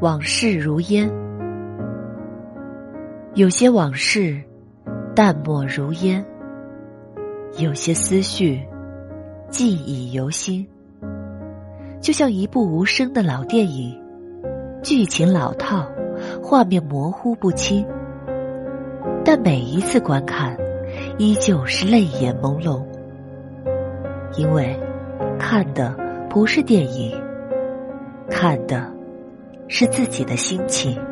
[0.00, 1.10] 往事如烟，
[3.34, 4.40] 有些往事
[5.12, 6.24] 淡漠如烟，
[7.58, 8.62] 有些思绪
[9.50, 10.64] 记忆犹新。
[12.00, 14.00] 就像一部无声的老电影，
[14.84, 15.90] 剧情老套，
[16.40, 17.84] 画面模糊不清，
[19.24, 20.56] 但每一次观看，
[21.18, 22.86] 依旧是泪眼朦胧，
[24.36, 24.78] 因为
[25.40, 25.92] 看的
[26.30, 27.20] 不是电影，
[28.30, 28.96] 看的。
[29.68, 31.07] 是自己的心情。